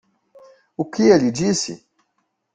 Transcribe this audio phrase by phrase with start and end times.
[0.75, 1.85] O que ele disse?